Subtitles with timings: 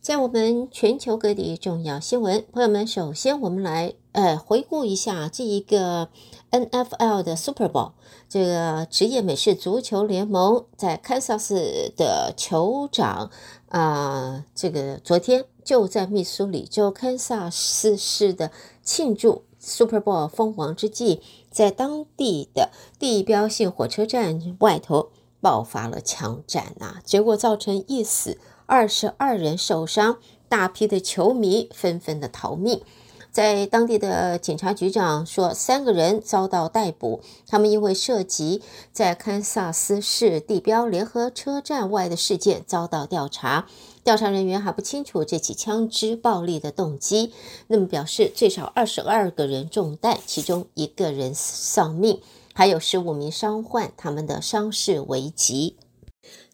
[0.00, 6.08] 在我们全球各地重要新闻，朋友们，首先我们来呃回顾一下这一个
[6.52, 7.92] NFL 的 Super Bowl，
[8.28, 13.30] 这个职业美式足球联盟在堪萨斯的酋长
[13.68, 18.50] 啊、这个昨天就在密苏里州堪萨斯市的
[18.82, 28.38] 庆祝 Super Bowl 封王之际，在当地的地标性火车站外头爆发了枪战啊，结果造成一死。
[28.68, 32.82] 二十二人受伤，大批的球迷纷纷的逃命。
[33.30, 38.60] 在当地的警察局长说，三个人遭到逮捕，他们因为涉及
[38.92, 43.66] 在堪萨斯市地标联合车站外的事件遭到调查。
[44.04, 47.32] 调查人员还不清楚这起枪支暴力的动机。
[47.68, 52.20] 那么表示最少二十二个人中弹，其中一个人丧命，
[52.52, 55.76] 还有十五名伤患，他们的伤势危急。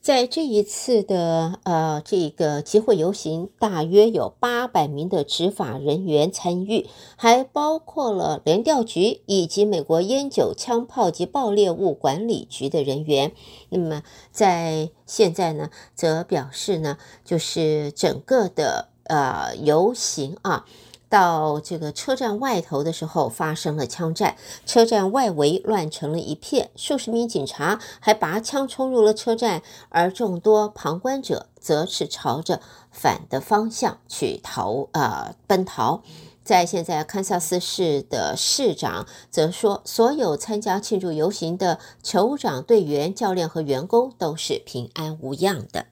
[0.05, 13.33] 在这一次的呃这个集会游行，大约有八百名的执法人员参与，还包括了联调局以及美国烟酒、枪炮及爆裂物管理局的人员。
[13.71, 20.67] 那么在现在呢，则表示呢，就是整个的呃游行啊。
[21.15, 36.03] 到这个车站外头的时候，发生了枪战，车站外围乱成了一片，数十名警察还拔枪冲入了车站，而众多旁观者则是朝着反的方向去逃，呃，奔逃。
[36.43, 45.87] 在现在，堪萨斯市的市长则说，所有参加庆祝游行的酋长队员、教练和员工都是平安无恙的。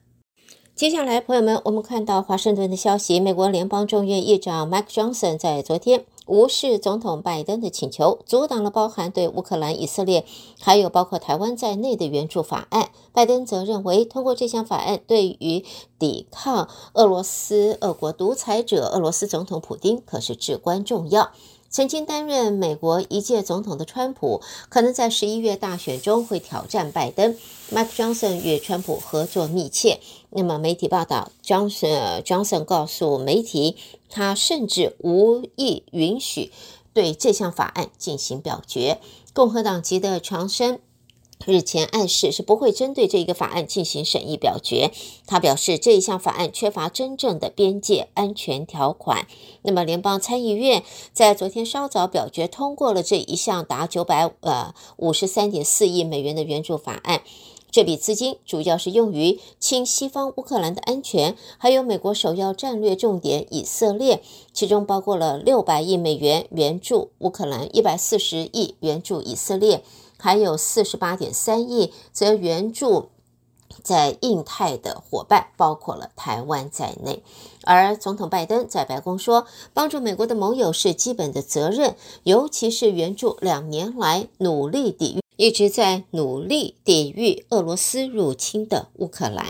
[0.75, 10.25] 接下来，朋友们，我们看到华盛顿的消息，美国联邦众议院议长 Mike Johnson 在昨天无视总统拜登的请求，阻挡了包含对乌克兰、以色列，
[10.59, 12.89] 还有包括台湾在内的援助法案。
[13.11, 15.63] 拜登则认为，通过这项法案，对于
[15.99, 21.33] 抵抗俄罗斯、俄国独裁者俄罗斯总统普丁可是至关重要。
[21.69, 27.35] 曾经担任美国一届总统的川普，可能在十一月大选中会挑战拜登。
[27.71, 29.99] Mike Johnson 与川普合作密切。
[30.35, 33.77] 那么媒体报道，Johnson Johnson 告诉媒体，
[34.09, 36.51] 他甚至无意允许
[36.93, 38.99] 对这项法案进行表决。
[39.33, 40.79] 共和党籍的长生。
[41.45, 44.93] 日前暗示是不会针对这一个法案进行审议表决。
[45.27, 49.27] 他表示，这一项法案缺乏真正的边界安全条款。
[49.63, 57.23] 那么，联邦参议院在昨天稍早表决通过了这一项达九百呃五十三点四亿美元的援助法案。
[57.73, 64.21] 这笔资金主要是用于亲西方乌克兰的安全，还有美国首要战略重点以色列，
[64.53, 69.83] 其中包括了六百亿美元援助乌克兰，一百四十亿援助以色列。
[70.19, 73.09] 还有四十八点三亿，则援助
[73.81, 77.23] 在印太的伙伴，包括了台湾在内。
[77.63, 89.47] 而总统拜登在白宫说，帮助美国的盟友是基本的责任，尤其是援助两年来努力抵御、一直在努力抵御俄罗斯入侵的乌克兰。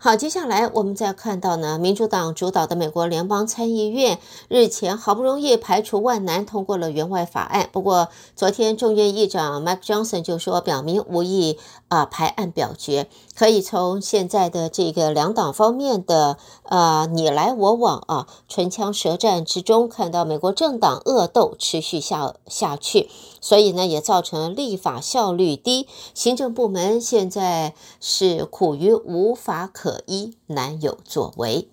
[0.00, 8.06] 好，接下来我们再看到呢，民主党主导的美国联邦参议院日前好不容易排除万难通过了援外法案，不过
[8.36, 11.58] 昨天众议院议长 Mike Johnson 就说，表明无意
[11.88, 13.08] 啊排案表决。
[13.34, 23.10] 可以从现在的这个两党方面的啊你来我往啊唇枪舌战之中，看到美国政党恶斗持续下下去，
[23.40, 31.68] 所以呢也造成立法效率低，行政部门现在是苦于无法可依，难有作为。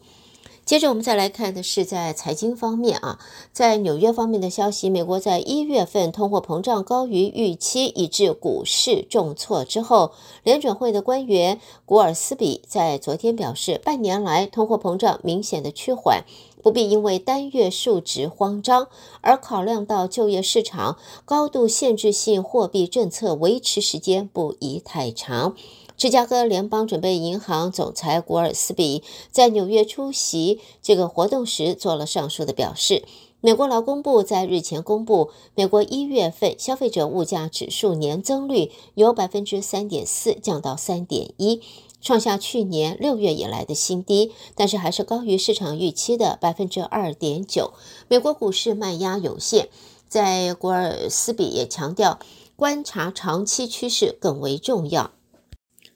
[0.66, 3.20] 接着我们再来看的是在财经方面啊，
[3.54, 16.24] 在纽约方面的消息，美国在一月份通货膨胀高于预期，以致股市重挫之后，联准会的官员古尔斯比在昨天表示，半年来通货膨胀明显的趋缓，
[16.64, 18.88] 不必因为单月数值慌张，
[19.22, 25.56] 而考量到就业市场，高度限制性货币政策维持时间不宜太长。
[25.98, 33.04] 芝加哥联邦准备银行总裁古尔斯比在纽约出席这个活动时做了上述的表示。
[33.42, 41.62] 美国劳工部在日前公布，美国一月份消费者物价指数年增率由百分之三点四降到三点一，
[42.02, 47.74] 创下去年六月以来的新低，但是还是高于市场预期的百分之二点九。
[48.08, 49.70] 美国股市卖压有限，
[50.10, 52.18] 在古尔斯比也强调，
[52.56, 55.12] 观察长期趋势更为重要。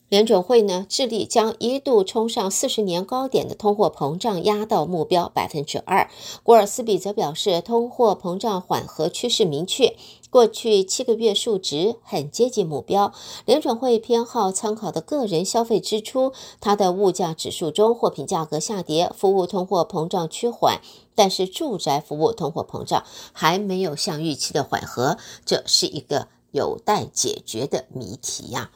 [0.09, 6.09] 联准会呢，致力将一度冲上四十年高点的通货膨胀压到目标百分之二。
[6.41, 9.95] 古尔斯比则表示，通货膨胀缓和趋势明确，
[10.31, 13.13] 过去七个月数值很接近目标。
[13.45, 20.81] 联准会偏好参考的个人消费支出，它的物价指数中货品价格下跌，服务通货膨胀趋缓，
[21.13, 28.71] 但是住宅服务通货膨胀还没有像预期的缓和，这是一个有待解决的谜题呀。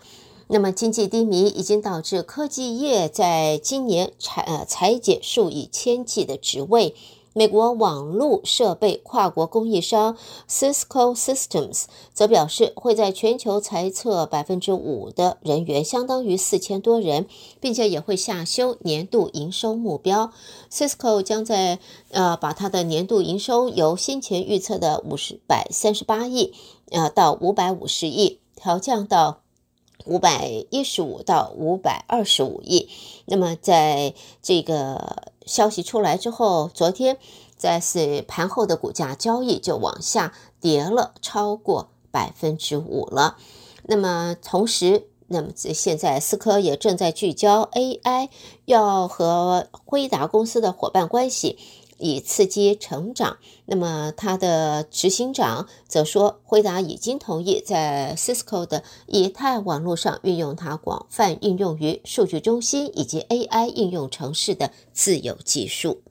[0.47, 6.95] 那么经济低迷已经导致科技业在今年裁呃裁减数以千计的职位。
[7.35, 10.15] 美国网络设备跨国供应商
[10.47, 17.25] Cisco Systems 则表示，会在全球裁撤百分之五的人员，相当于四千多人，
[17.59, 20.31] 并且也会下修年度营收目标。
[20.71, 21.79] Cisco 将在
[22.11, 26.53] 呃把它的年度营收由先前预测的五十百三十八亿
[26.91, 29.42] 呃到五百五十亿调降到。
[30.05, 32.89] 五百一十五到五百二十五亿。
[33.25, 37.17] 那么，在这个消息出来之后，昨天
[37.57, 43.37] 在是盘后的股价交易就往下跌了超过百分之五了。
[43.83, 48.29] 那么，同时，那么现在思科也正在聚焦 AI，
[48.65, 51.57] 要和辉达公司的伙伴关系。
[52.03, 53.37] 以刺激成长。
[53.65, 66.01] 那么，他的执行长则说，辉达已经同意在 Cisco 的以太网络上运用它广泛应用于数据中心以及 AI 应用城市的自有技术。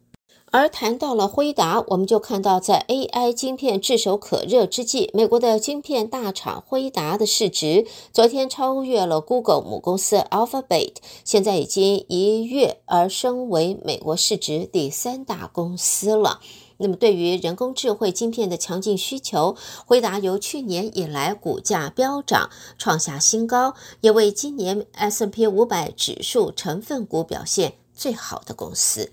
[0.52, 16.40] 而谈到了辉达，我们就看到，在 AI 晶片炙手可热之际，美国的晶片大厂辉达的市值昨天超越了 Google 母公司 Alphabet，现在已经一跃而升为美国市值第三大公司了。
[16.76, 19.56] 那么，对于人工智慧晶片的强劲需求，
[19.86, 23.72] 辉达由去年以来股价飙涨，创下新高，
[24.02, 29.12] 也为今年 S&P 500指数成分股表现最好的公司。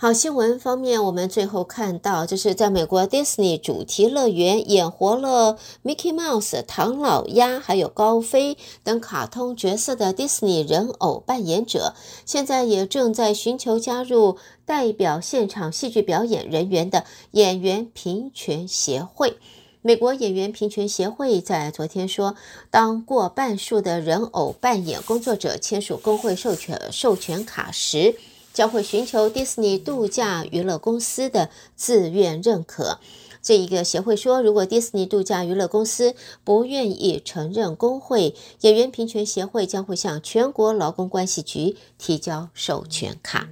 [0.00, 19.36] 好，新闻方面，我们最后看到，就是在美国迪士尼主题乐园演活了 Mickey Mouse、唐老鸭还有高飞等卡通角色的迪士尼人偶扮演者，现在也正在寻求加入代表现场戏剧表演人员的演员平权协会。
[19.82, 22.36] 美国演员平权协会在昨天说，
[22.70, 28.14] 当过半数的人偶扮演工作者签署工会授权授权卡时，
[28.58, 32.98] 将会寻求迪士尼度假娱乐公司的自愿认可。
[33.40, 43.46] 这一个协会说，如果迪士尼度假娱乐公司不愿意承认工会，演员平权协会将会向全国劳工关系局提交授权卡。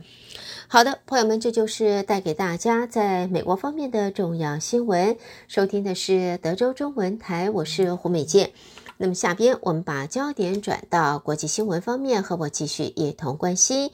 [0.67, 5.17] 好的，朋友们，这就是带给大家在美国方面的重要新闻。
[5.47, 8.51] 收听的是德州中文台，我是胡美健。
[8.97, 13.93] 那么下边我们把焦点转到国际新闻方面，和我继续一同关心。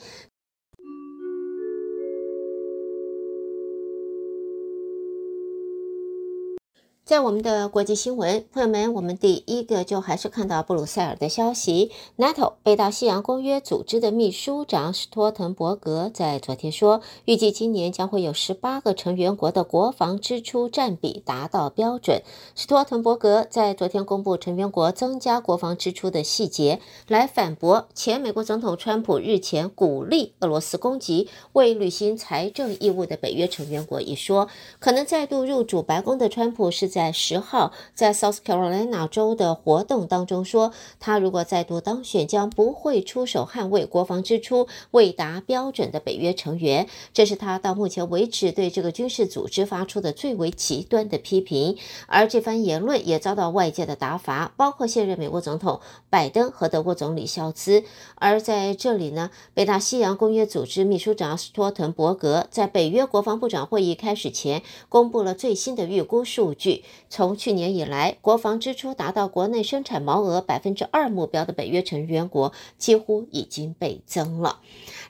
[7.05, 11.91] 在我们的国际新闻，朋友们，我们第一个就还是看到布鲁塞尔的消息。
[12.17, 22.23] NATO 北大西洋公约组织的秘书长史托滕伯格在昨天说，预计今年将会有十八个成员国的国防支出占比达到标准。
[22.55, 26.79] 史托滕伯格在昨天公布成员国增加国防支出的细节，
[27.09, 34.49] 来反驳前美国总统川普日前鼓励俄罗斯攻击未履行财政义务的北约成员国一说。
[34.79, 36.92] 可能再度入主白宫的川普是。
[36.93, 46.87] 在十号，在 South Carolina 州的活动当中说，他如果再度当选，将不会出手捍卫国防支出未达标准的北约成员。
[47.15, 51.79] 这是他到目前为止对这个军事组织发出的最为极端的批评。
[52.07, 55.81] 而这番言论也遭到外界的打法，包括现任美国总统
[56.11, 57.85] 拜登和德国总理肖兹。
[58.17, 66.82] 而在这里呢，北大西洋公约组织秘书长斯托滕伯格在北约国防部长会议开始前公布了最新的预估数据。
[67.09, 74.61] 从去年以来，国防支出达到国内生产毛额百分之二目标的北约成员国几乎已经倍增了。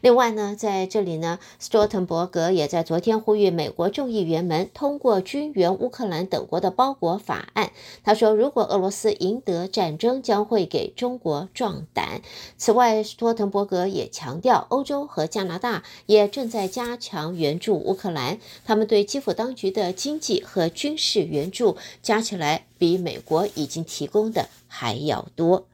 [0.00, 7.71] 另外呢，在这里呢，斯托滕伯格也在昨天呼吁美国众议员们通过军援乌克兰等国的包裹法案。
[8.02, 12.21] 他说，如果俄罗斯赢得战争，将会给中国壮胆。
[12.57, 21.62] 此外，斯托滕伯格也强调，欧洲和加拿大也正在加强援助乌克兰，他们对基辅当局的经济和军事援助
[22.02, 25.66] 加起来比美国已经提供的还要多。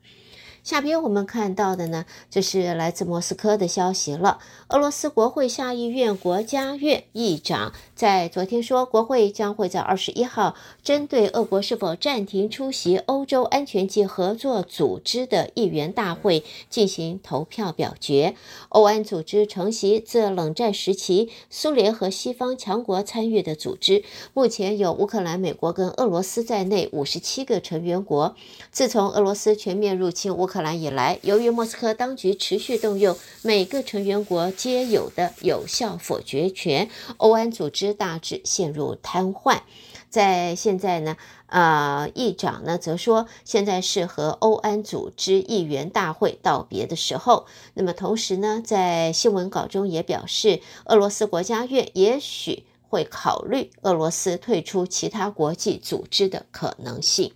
[0.69, 4.39] 下边我们看到的呢，就是来自莫斯科的消息了。
[4.69, 18.35] 俄罗斯国会下议院国家院议长在昨天说，国会将会在二十一号针对俄国是否暂停出席欧洲安全及合作组织的议员大会进行投票表决。
[18.69, 28.37] 欧安组织承袭自冷战时期苏联和西方强国参与的组织，目前有乌克兰、美国跟俄罗斯在内五十七个成员国。
[28.71, 39.61] 自从俄罗斯全面入侵乌克克兰以来，由于莫斯科当局持续动用每个成员国皆有的有效否决权，欧安组织大致陷入瘫痪。
[40.11, 47.47] 在现在呢，呃，议长呢则说，现在是和欧安组织议员大会道别的时候。
[47.75, 57.33] 那么同时呢，在新闻稿中也表示，俄罗斯国家院也许会考虑俄罗斯退出其他国际组织的可能性。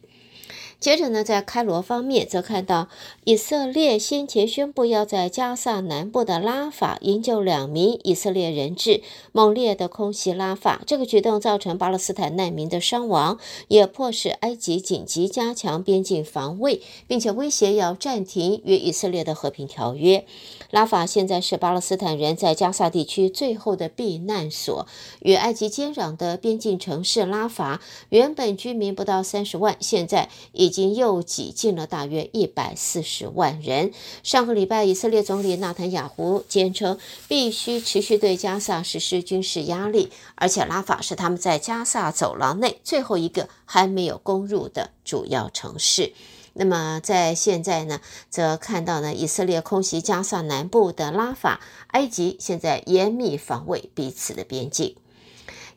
[0.82, 2.88] 接着呢，在开罗方面，则看到
[3.22, 20.26] 以色列先前宣布要在加萨南部的拉法营救两名以色列人质，猛烈的空袭拉法，这个举动造成巴勒斯坦难民的伤亡，也迫使埃及紧急加强边境防卫，并且威胁要暂停与以色列的和平条约。
[20.72, 24.88] 拉法现在是巴勒斯坦人在加萨地区最后的避难所，
[25.20, 30.71] 与埃及接壤的边境城市拉法，原本居民不到三十万，现在已。
[30.72, 33.92] 已经又挤进了大约一百四十万人。
[34.22, 36.98] 上个礼拜，以色列总理纳坦雅胡坚称
[37.28, 46.14] 必须持续对加萨实施军事压力，而且拉法是他们在加萨走廊内最后一个还没有攻入的主要城市。
[46.54, 48.00] 那么在现在呢，
[48.30, 54.96] 则看到呢，以色列空袭加萨南部的拉法，埃及现在严密防卫彼此的边境。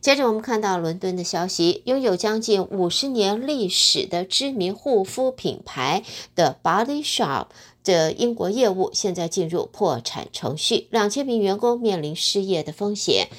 [0.06, 6.04] 接着我们看到伦敦的消息，拥有将近五十年历史的知名护肤品牌
[6.36, 7.48] 的 Body Shop
[7.84, 13.30] 的英国业务现在进入破产程序，两千名员工面临失业的风险。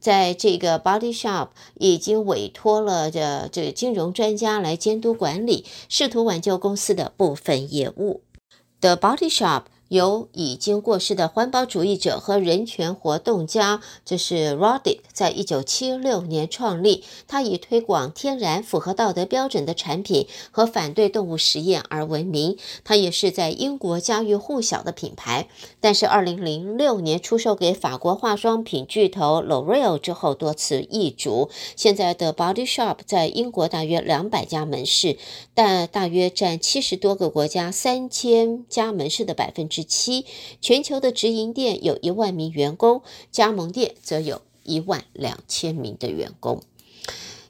[0.00, 8.22] 在这个 Body Shop 已经委托了这这金融专家来监督管理，试图挽救公司的部分业务。
[8.80, 9.64] The Body Shop。
[9.94, 17.04] 由已经过世的环保主义者和人权活动家，这是 Roddick，在一九七六年创立。
[17.26, 22.58] 他以推广天然、符合道德标准的产品和反对动物实验而闻名。
[22.82, 25.48] 他也是在英国家喻户晓的品牌。
[25.80, 31.48] 但是，二零零六年出售给法国化妆品巨头 L'Oréal 之后，多次易主。
[31.76, 35.16] 现在的 Body Shop 在英国大约两百家门市，
[35.54, 40.26] 但大约占七十多个国家三千家门市的百分之七，
[40.60, 46.62] 全球的直营店有一万名员工，加盟店则有一万两千名的员工。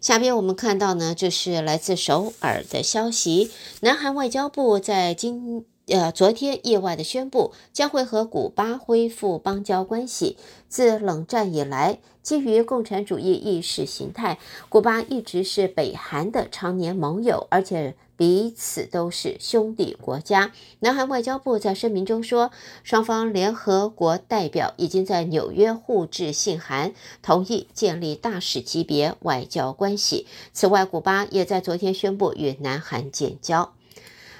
[0.00, 3.50] 下边我们看到呢，这是来自首尔的消息，
[3.80, 10.36] 南韩外交部在今呃昨天意外的宣布，将会和古巴恢复邦交关系。
[10.68, 14.38] 自冷战以来，基于共产主义意识形态，
[14.68, 17.94] 古巴一直是北韩的常年盟友，而且。
[18.16, 20.52] 彼此都是兄弟国家。
[20.80, 22.50] 南韩外交部在声明中说，
[22.82, 26.92] 双方联合国代表已经在纽约互致信函，
[27.22, 30.26] 同意建立大使级别外交关系。
[30.52, 33.72] 此外，古巴也在昨天宣布与南韩建交。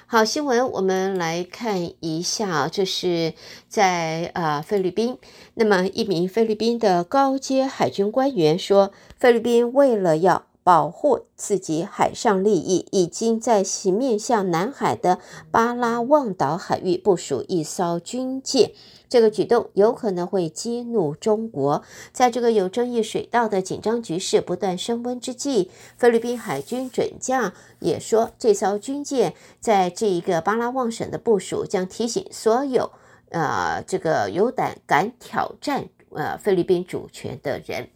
[0.07, 3.33] 好，新闻我们来看一下，这是
[3.69, 5.19] 在啊菲律宾。
[5.55, 18.73] 那么，一名菲律宾的高阶海军官员说，菲律宾为了要保护自己海上利益，已经在其面向南海的巴拉望岛海域部署一艘军舰。
[19.07, 21.85] 这个举动有可能会激怒中国。
[22.13, 32.91] 在这个有争议水道的紧张局势不断升温之际，菲律宾海军准将也说，这艘军舰在这一个巴拉望省的部署，将提醒所有
[33.29, 37.91] 呃这个有胆敢挑战呃菲律宾主权的人。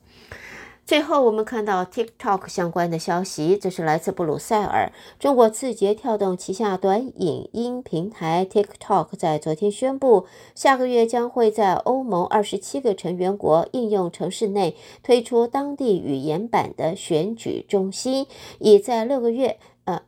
[0.88, 4.90] 最后，我们看到 TikTok 相关的消息，这是来自布鲁塞尔。
[5.18, 18.26] 中国字节跳动旗下短影音平台 TikTok 在昨天宣布，下个月将会在欧盟二十七个成员国应用城市内推出当地语言版的选举中心，
[18.58, 19.58] 以在六个月。
[19.84, 20.00] 呃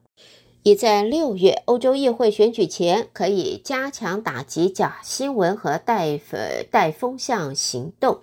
[0.63, 6.39] 已在六月欧洲议会选举前，可以加强打击假新闻和带风
[6.71, 8.21] 带风向行动。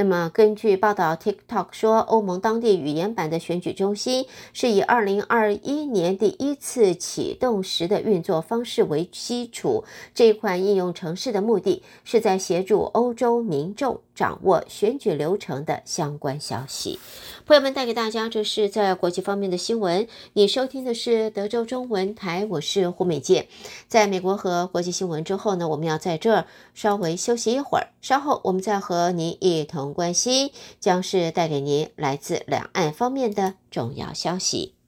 [0.00, 9.84] 那么，根据报道，TikTok 说，欧盟当地语言版的选举中心是以二零二一年第一次启动时的运作方式为基础。
[10.14, 14.00] 这款应用程式的目的是在协助欧洲民众。
[14.12, 16.98] 掌握选举流程的相关消息。
[17.46, 20.06] 朋友们，带给大家这是在国际方面的新闻。
[20.34, 23.46] 你收听的是德州中文台，我是胡美健。
[23.88, 34.79] 在美国和国际新闻之后呢，我们要在这儿稍微休息一会儿，稍后我们再和您一同关心，将是带给您来自两岸方面的重要消息。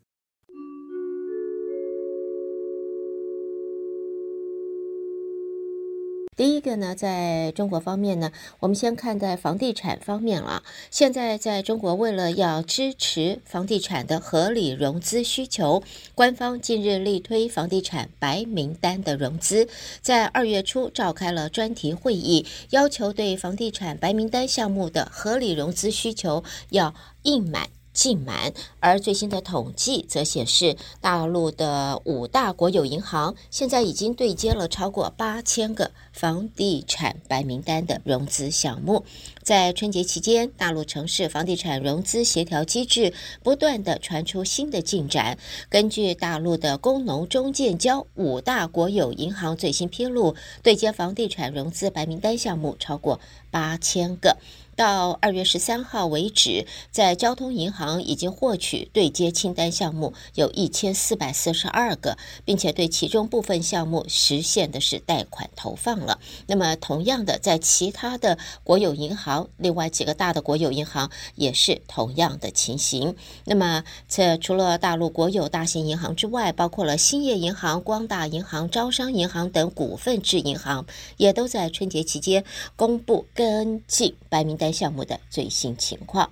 [6.35, 10.63] 第一个呢，在中国方面呢，我们先看在房地产方面了。
[10.91, 15.83] 现在在中国，为了要支持房地产的合理融资需求，
[16.15, 19.69] 官方近日力推房地产白名单的融资，
[20.01, 27.69] 在二月初召开了专题会议，要求对房地产白名单项目的合理融资需求要应满。
[27.93, 39.05] 尽满，而最新的统计则显示，大陆的五大国有银行现在已经对接了超过八千个房地产白名单的融资项目。
[39.43, 45.37] 在春节期间，大陆城市房地产融资协调机制不断地传出新的进展。
[45.69, 53.21] 根据大陆的工农中建交五大国有银行最新披露，对接房地产融资白名单项目超过
[53.51, 54.37] 八千个。
[54.75, 66.19] 到二月十三号为止，在交通银行已经获取对接清单项目有一千四百四十二个，并且对其中部分项目实现的是贷款投放了。
[66.47, 73.15] 那么，同样的，在其他的国有银行，另外几个大的国有银行也是同样的情形。
[73.45, 80.87] 那么，这除了大陆国有大型银行之外，包括了兴业银行、光大银行、招商银行等股份制银行，
[81.19, 82.43] 也都在春节期间
[82.75, 84.72] 公布跟进白名单。
[84.73, 86.31] 项目的最新情况。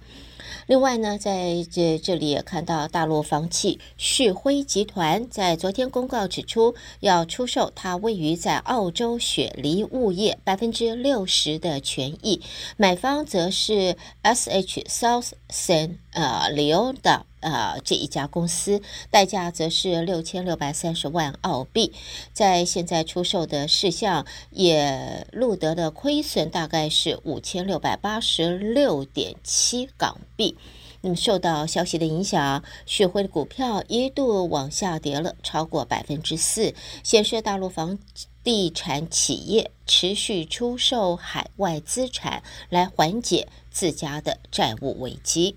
[0.67, 12.41] 另外呢，在这这里也看到大陆房企旭辉集团在昨天公告指出，要出售它位于在澳洲雪梨物业百分之六十的权益，
[12.77, 18.81] 买方则是 S H South San 呃 Leona 呃，这一家公司
[19.11, 21.93] 代价则是六千六百三十万澳币，
[22.33, 30.57] 在现在出售的事项也录得的亏损大概是五千六百八十六点七港币。
[31.03, 37.99] 那么受到消息的影响，旭辉的股票一度往下跌了超过百分之四，显示大陆房
[38.45, 45.57] 地产企业持续出售海外资产来缓解自家的债务危机。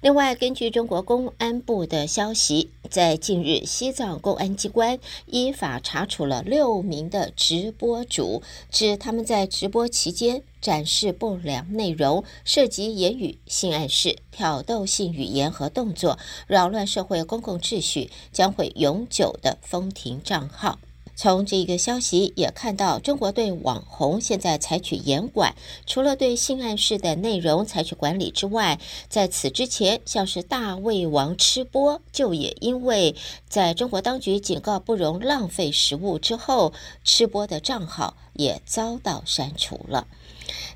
[0.00, 20.78] 另外，根据中国公安部的消息，在近日，西藏公安机关依法查处了六名的直播主，指他们在直播期间展示不良内容，涉及言语、性暗示、挑逗性语言和动作，扰乱社会公共秩序，将会永久的封停账号。
[21.22, 25.54] 从这个消息也看到，中国对网红现在采取严管，
[25.86, 33.14] 除了对性暗示的内容采取管理之外，在此之前，像是大胃王吃播，就也因为
[33.48, 36.72] 在中国当局警告不容浪费食物之后，
[37.04, 40.08] 吃播的账号也遭到删除了。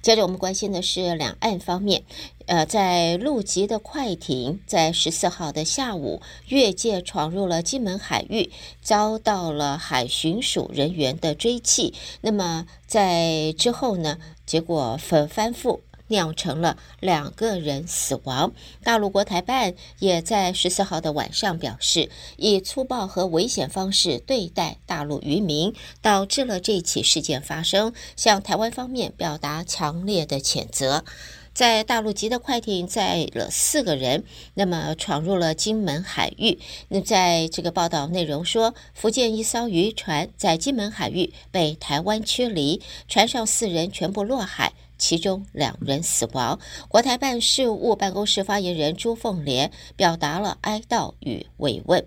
[0.03, 2.03] 接着我们关心的是两岸方面。
[2.47, 11.93] 呃，在陆籍的快艇在十四号的下午越界闯入了金门海域，遭到了海巡署人员的追缉。
[12.21, 18.53] 那么在之后呢，结果反翻覆，酿成了两个人死亡。
[18.83, 31.05] 大陆国台办也在十四号的晚上表示，以粗暴和危险方式对待大陆渔民，导致了这起事件发生，向台湾方面表达强烈的谴责。
[31.53, 36.59] 在大陆籍的快艇载了四个人，那么闯入了金门海域。
[36.89, 46.59] 那在这个报道内容说，福建一艘渔船在金门海域被台湾驱离，船上四人全部落海，其中两人死亡。
[46.89, 52.05] 国台办事务办公室发言人朱凤莲表达了哀悼与慰问。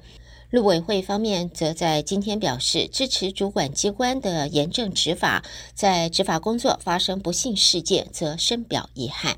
[0.49, 9.38] 陆委会方面则在今天表示，支持主管机关的严正执法，在执法工作发生不幸事件，则深表遗憾。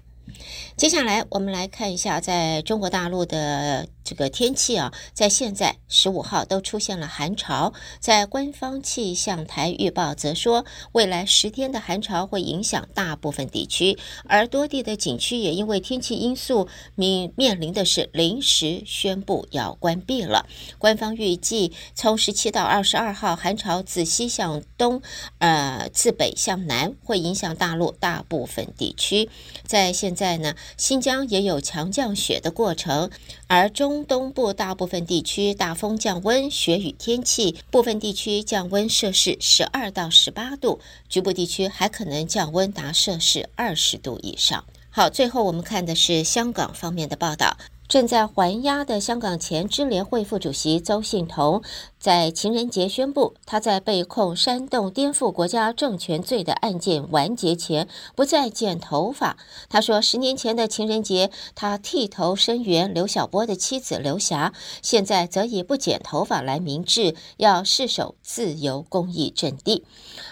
[0.78, 3.88] 接下来，我们来看一下在中国大陆的。
[4.04, 7.74] 这个天气啊，在现在十五号都出现了寒潮。
[8.00, 20.48] 在官方气象台预报则说，未来十天的寒潮会影响大部分地区，而多地的景区也因为天气因素面面临的是临时宣布要关闭了。
[20.78, 25.02] 官方预计从十七到二十二号，寒潮自西向东，
[25.40, 29.30] 呃，自北向南，会影响大陆大部分地区。
[29.66, 33.10] 在现在呢，新疆也有强降雪的过程，
[33.52, 34.06] 而中。
[34.06, 44.64] 东部大部分地区大风降温，雪雨天气，部分地区降温摄氏十二到十八度，局部地区还可能降温达摄氏二十度以上。
[44.90, 47.58] 好，最后我们看的是香港方面的报道。
[47.92, 51.62] 正在还押的香港前支联会副主席邹幸彤，
[52.00, 59.36] 在情人节宣布，他在被控煽动颠覆国家政权罪的案件完结前，不再剪头发。
[59.68, 69.84] 他说，十年前的情人节，他剃头声援刘晓波的妻子刘霞，现在则以不剪头发来明志，要誓守自由、公益阵地。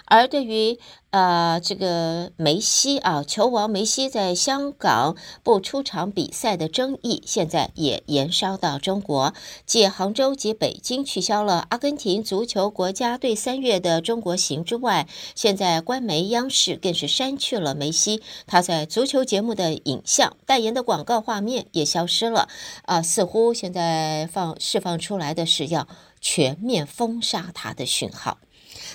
[0.06, 0.80] 而对于
[1.12, 9.34] 呃这个梅西啊，球王梅西在香港不出场比赛的争议，现在也延烧到中国，
[9.66, 22.48] 继杭州及北京取消了阿根廷足球国家队三月的中国行之外，现在官媒央视更是删去了梅西他在足球节目的影像，代言的广告画面也消失了
[22.84, 25.88] 啊，似乎现在放释放出来的是要
[26.22, 28.38] 全面封杀他的讯号。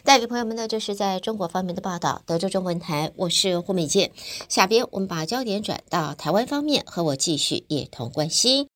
[0.02, 2.22] 带给朋友们的，这是在中国方面的报道。
[2.26, 4.10] 德州中文台，我是胡美健。
[4.48, 8.66] 下边我们把焦点转到台湾方面，和我继续一同关心。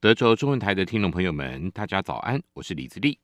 [0.00, 3.18] 德州中文台的听众朋友们，大家早安，我是李自立。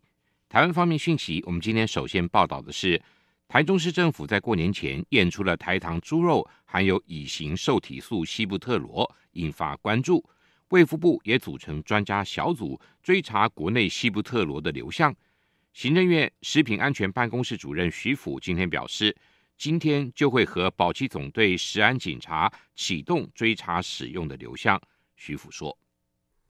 [0.49, 3.01] 台湾方面讯息，我们今天首先报道的是，
[3.49, 10.25] 台中市政府在过年前验出了台糖猪肉含有乙型受体素西布特罗，引发关注。
[10.71, 15.15] 卫福部也组成专家小组追查国内西布特罗的流向。
[15.73, 19.17] 行政院食品安全办公室主任徐府今天表示，
[19.59, 24.81] 今天就会和保七总队食安警察启动追查使用的流向。
[25.17, 25.77] 徐府说：“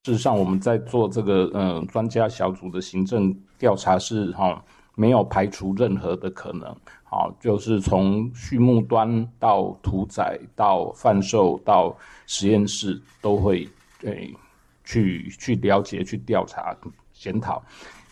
[0.05, 6.75] 事实上，我们在做这个呃专家小组的行政调查是哈，没有排除任何的可能。
[7.03, 13.67] 好，就是从畜牧端到屠宰到贩售到实验室都会。”
[14.01, 14.35] 对，
[14.83, 16.75] 去去了解、去调查、
[17.13, 17.63] 检讨。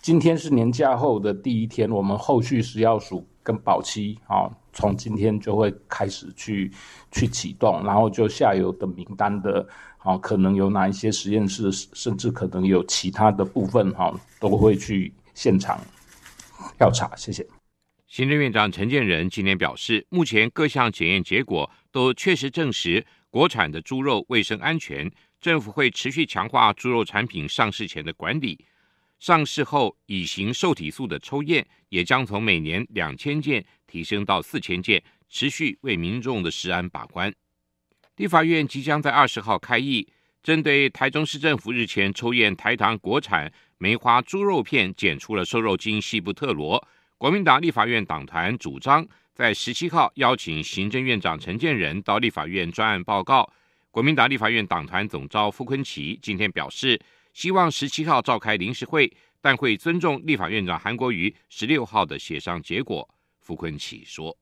[0.02, 6.72] 今天是年假后的第一天，我们后续食药署跟保七啊，从今天就会开始去
[7.12, 15.82] 去启动，然后就下游的名单的啊，可能有哪一些实验室，甚至可能有其他的部分哈，都会去现场
[16.78, 17.14] 调查。
[17.16, 17.46] 谢谢。
[18.08, 25.12] 行政院长陈建仁今天表示，目前各项检验结果都确实证实国产的猪肉卫生安全。
[25.42, 28.66] 政府会持续强化猪肉产品上市前的管理，
[29.20, 37.34] 上市后乙型受体素的抽验也将从每年两千件提升到四千件，持续为民众的食安把关。
[38.18, 40.06] 立法院即将在二十号开议，
[40.44, 46.86] 针对台中市政府日前抽验台糖国产梅花猪肉片检出了瘦肉精西布特罗，
[47.18, 53.50] 国民党立法院党团主张在十七号邀请行政院长陈建仁到立法院专案报告。
[54.00, 56.98] 国民党立法院党团总召傅昆萁今天表示，
[57.34, 63.06] 希望十七号召开临时会，但会尊重立法院长韩国瑜十六号的协商结果。
[63.42, 64.34] 傅昆萁说：“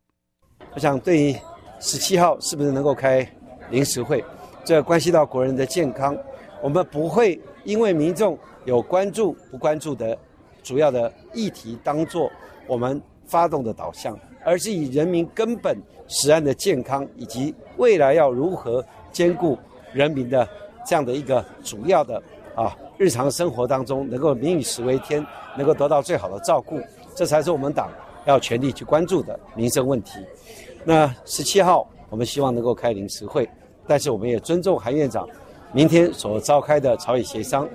[0.76, 1.36] 我想，对于
[1.80, 3.28] 十七号是不是能够开
[3.72, 4.24] 临时会，
[4.64, 6.16] 这关系到国人的健康，
[6.62, 10.16] 我们不会因为民众有关注不关注的
[10.62, 12.32] 主要的议题当做
[12.68, 14.16] 我们发动的导向，
[14.46, 19.58] 而是以人民根本食安的健康以及未来要如何。”兼顾
[19.94, 20.48] 人民的
[20.86, 22.22] 这样的一个主要的
[22.56, 26.82] 啊日常生活当中，能够民以食为天，能够得到最好的照顾，
[27.16, 27.92] 这才是我们党
[28.26, 30.20] 要全力去关注的民生问题。
[30.84, 33.48] 那十七号我们希望能够开临时会，
[33.86, 35.28] 但是我们也尊重韩院长
[35.74, 37.68] 明天所召开的朝野协商。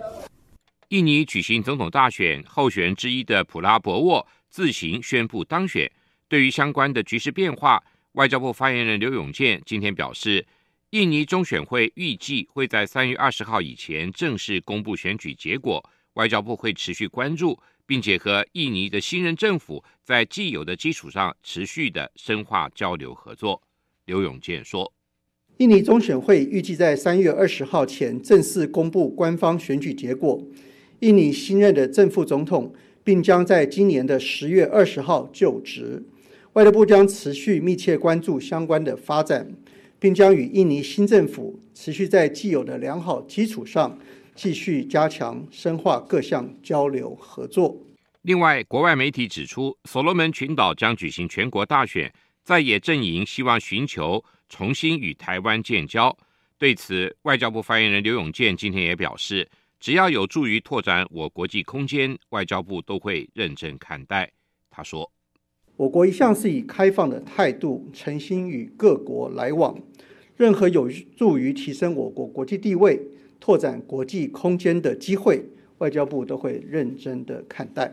[0.89, 5.91] 印尼举行总统大选，候选人之一的普拉博沃自行宣布当选。
[6.29, 10.45] 对于相关的局势变化，外交部发言人刘永健今天表示。
[10.93, 23.63] 印尼中选会预计会在三月二十号以前正式公布选举结果，外交部会持续关注，并且和印尼的新任政府在既有的基础上持续的深化交流合作。
[24.05, 24.93] 刘永健说
[25.57, 30.47] ：“印尼中选会预计在三月二十号前正式公布官方选举结果，
[31.01, 36.03] 印尼新任的正副总统并将在今年的十月二十号就职，
[36.53, 39.55] 外交部将持续密切关注相关的发展。”
[40.03, 43.97] 并将与印尼新政府持续在既有的良好基础上，
[44.35, 47.81] 继续加强深化各项交流合作。
[48.23, 52.13] 另外，国外媒体指出，所罗门群岛将举行全国大选，
[52.43, 56.19] 在野阵营希望寻求重新与台湾建交。
[56.59, 64.29] 对此，外交部发言人刘永健今天也表示，只要有助于拓展我国际空间，外交部都会认真看待。
[64.69, 65.09] 他说。
[65.77, 69.77] 我国一向是以开放的态度，诚心与各国来往。
[70.37, 73.01] 任何有助于提升我国国际地位、
[73.41, 75.43] 拓展国际空间的机会，
[75.79, 77.93] 外交部都会认真的看待。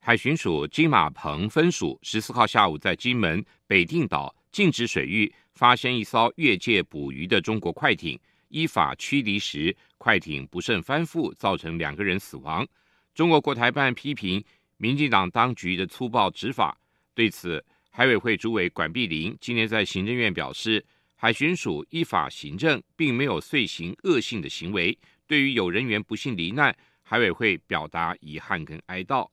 [0.00, 8.18] 海巡署金马棚分署十四号下午在金门北定岛禁止水域发现一艘越界捕鱼的中国快艇，
[8.48, 12.66] 依法驱离时，快艇不慎翻覆，造成两个人死亡。
[13.14, 14.44] 中国国台办批评
[14.76, 16.78] 民进党当局的粗暴执法。
[17.18, 24.96] 对此，海委会主委管碧玲今年在行政院表示，海巡署依法行政，并没有遂行恶性的行为。
[25.26, 29.28] 对于有人员不幸罹难，海委会表达遗憾跟哀悼。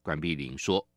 [0.00, 0.88] 管碧玲说。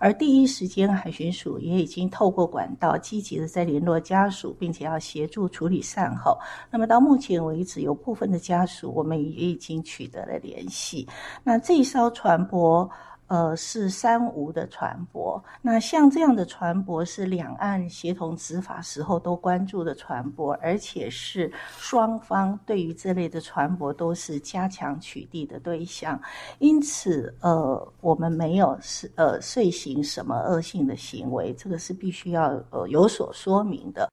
[0.00, 6.38] 而第一时间，海巡署也已经透过管道积极的在联络家属，并且要协助处理善后。
[6.70, 11.06] 那么到目前为止，有部分的家属我们也已经取得了联系。
[11.44, 12.90] 那这一艘船舶。
[13.28, 15.40] 呃，是三无的船舶。
[15.62, 26.20] 那像这样的船舶是两岸协同执法时候都关注的船舶，而且是双方对于这类的船舶都是加强取缔的对象。
[26.58, 34.10] 因此，呃，我们没有是呃遂行什么恶性的行为，这个是必须要呃有所说明的。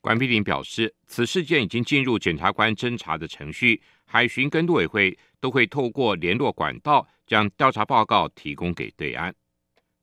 [0.00, 3.80] 管碧玲表示，此事件已经进入检察官侦查的程序，
[4.12, 7.08] 海巡跟陆委会都会透过联络管道。
[7.24, 9.34] 将调查报告提供给对岸。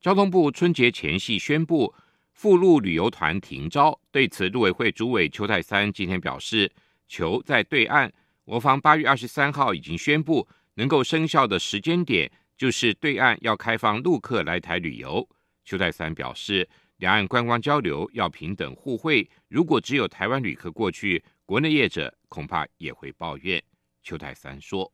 [0.01, 1.93] 交通部春节前夕宣布
[2.33, 6.71] 赴陆旅游团停招，对此陆委会主委邱泰三今天表示，
[7.07, 8.11] 求在对岸，
[8.45, 15.29] 我方八月二十三号已经宣布能够生效的时间点，就是对岸要开放陆客来台旅游。
[15.63, 16.67] 邱泰三表示，
[16.97, 23.61] 两岸观光交流要平等互惠，如果只有台湾旅客过去，国内业者恐怕也会抱怨。
[24.03, 24.91] 邱太三说。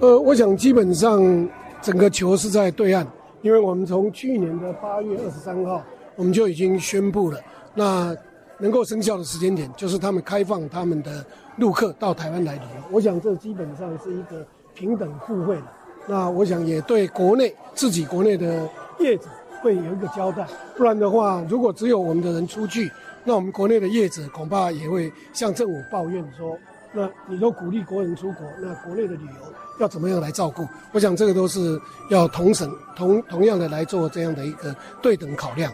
[0.00, 1.48] 呃，我想基本上
[1.80, 3.06] 整个球是在对岸，
[3.42, 5.82] 因为我们从去年的八月二十三号，
[6.16, 7.40] 我们就已经宣布了，
[7.74, 8.16] 那
[8.58, 11.24] 能够生效的时间点就是他们开放他们的
[11.58, 12.82] 陆客到台湾来旅游。
[12.90, 15.66] 我想这基本上是一个平等互惠的，
[16.08, 19.28] 那我想也对国内自己国内的业者
[19.62, 22.90] 会有一个交代，不然的话，如果只有我们的人出去，
[23.22, 26.58] 那我们国内的业者恐怕也会向政府抱怨说，
[26.96, 29.54] 那你都鼓励国人出国，那国内的旅游。
[29.78, 30.66] 要怎么样来照顾？
[30.94, 31.78] 我想这个都是
[32.08, 35.70] 要同审同同样的来做这样的一个对等考量。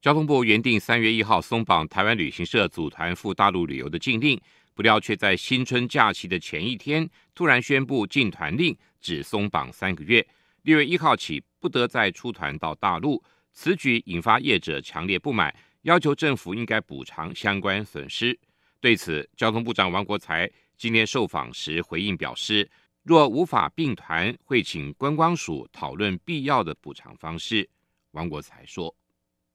[0.00, 4.40] 交通部原定三月一号松绑台湾旅行社组团赴大陆旅游的禁令，
[4.74, 10.26] 不料却在新春假期的前一天突然宣布禁团令只松绑三个月，
[10.62, 13.22] 六月一号起不得再出团到大陆。
[13.52, 18.38] 此举引发业者强烈不满，要求政府应该补偿相关损失。
[18.86, 22.70] 对此，交通部长王国材今天受访时回应表示。
[23.02, 27.68] 若无法并团，会请观光署讨论必要的补偿方式。
[28.12, 28.94] 王国材说：“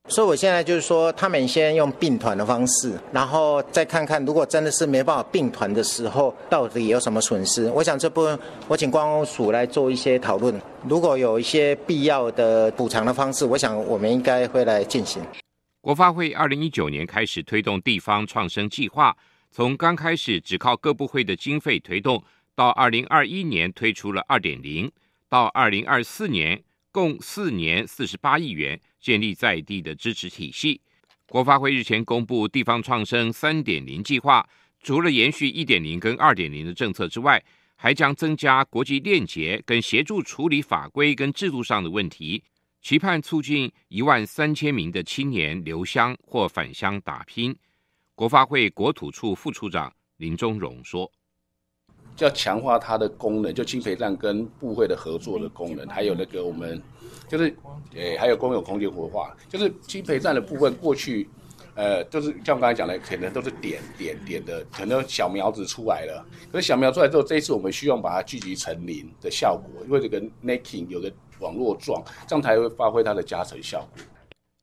[0.06, 7.70] 所以我现在就是说，他们先用并团的方式，然后再看看，如果真的是没办法并团的时候，到底有什么损失？
[7.70, 10.60] 我想这部分我请观光署来做一些讨论。
[10.86, 15.22] 如果有一些必要的补偿的方式，我想我们应该会来进行。”
[15.82, 19.16] 国发会二零一九年开始推动地方创生计划，
[19.50, 22.24] 从刚开始只靠各部会的经费推动。
[22.54, 24.88] 到二零二一年推出了二点零，
[25.28, 30.80] 到二零二四年共四年四十八亿元，建立在地的支持体系。
[31.26, 34.48] 国发会日前公布地方创生三点零计划，
[34.82, 37.42] 除了延续一点零跟二点零的政策之外，
[37.74, 42.44] 还将增加国际链接跟协助处理法规跟制度上的问题，
[42.82, 47.56] 期盼促进一万三千名的青年留乡或返乡打拼。
[48.16, 51.08] 国发会国土处副处长林宗荣说。
[52.18, 56.82] 要强化它的功能，就青培站跟部会的合作的功能，还有那个我们
[57.28, 57.44] 就是，
[57.94, 61.28] 诶、欸，还有公有空间活化，就是青培站的部分过去，
[61.76, 71.10] 呃，就是像我刚才讲的，可能都是点点点的，可能小苗子出来了，可是小苗出来之后，这一次我们希望把它聚集成林的效果，因为这个 necking 有个
[71.42, 74.02] 网络状，这样才会发挥它的加成效果。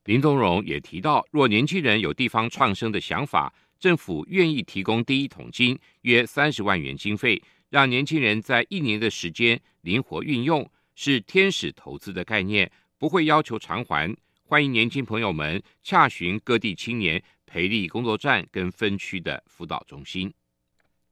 [0.05, 3.53] 林宗荣也提到，若年轻人有地方创生的想法。
[3.79, 14.13] 政府愿意提供第一桶金，约三十万元经费，让年轻人在一年的时间灵活运用，是天使投资的概念，不会要求偿还。
[14.43, 20.33] 欢迎年轻朋友们洽询各地青年培力工作站跟分区的辅导中心。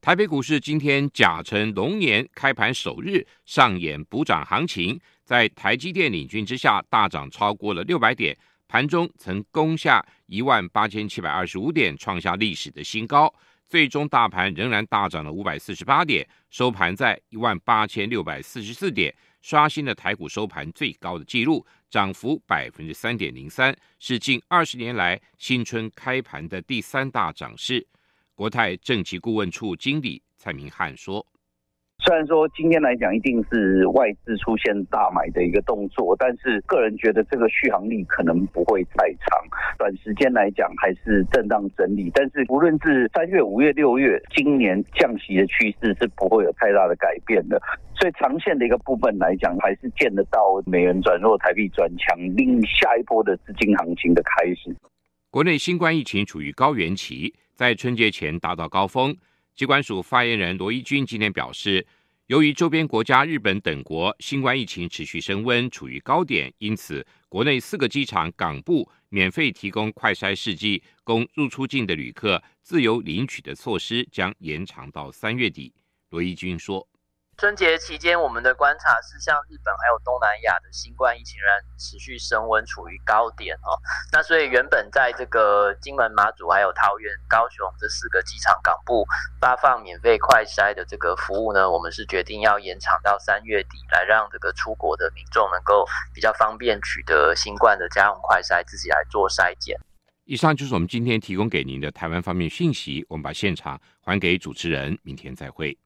[0.00, 8.36] 台北股市今天甲辰龙年开盘首日上演补涨行情，在台积电领军之下大涨超过了六百点。
[8.68, 13.32] 盘中曾攻下一万八千七百二十五点，创下历史的新高。
[13.66, 27.84] 最终大盘仍然大涨了五百四十八点，收盘在一万八千六百四十四点，刷新了台股收盘最高的纪录，涨幅百分之三点零三，是近二十年来新春开盘的第三大涨势。
[28.38, 31.26] 国泰政企顾问处经理蔡明汉说。
[32.06, 39.42] 虽然说今天来讲一定是外资出现大买的一个动作，但是个人觉得这个续航力可能不会太长，
[39.76, 42.12] 短时间来讲还是震荡整理。
[42.14, 47.60] 但是无论是三月、五月、六月，今年降息的趋势是不会有太大的改变的。
[47.98, 54.72] 所以长线的一个部分来讲，还是见得到美元转弱、台币转强，令下一波的资金行情的开始。
[55.28, 59.12] 国内新冠疫情处于高原期，在春节前达到高峰。
[59.56, 61.84] 机关署发言人罗一军今天表示，
[62.28, 75.74] 由于周边国家日本等国新冠疫情持续升温，处于高点，因此国内四个机场港部免费提供快筛试剂，供入出境的旅客自由领取的措施将延长到三月底。
[76.10, 76.87] 罗一军说。
[77.38, 83.78] 春节期间，我们的观察是，像日本还有东南亚的新冠疫情仍然持续升温，处于高点哦。
[84.12, 89.06] 那所以原本在这个金门、马祖还有桃园、高雄这四个机场港部
[89.40, 99.78] 发放免费快筛的这个服务呢，我们是决定要延长到三月底，来让这个出国的民众能够比较方便取得新冠的家用快筛，自己来做筛检。
[100.24, 105.78] 以上就是我们今天提供给您的台湾方面讯息，我们把现场还给主持人，明天再会。